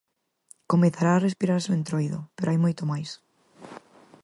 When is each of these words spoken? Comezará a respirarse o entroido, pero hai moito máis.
Comezará 0.71 1.11
a 1.15 1.23
respirarse 1.27 1.69
o 1.71 1.77
entroido, 1.79 2.19
pero 2.35 2.49
hai 2.49 2.59
moito 2.63 2.83
máis. 2.91 3.09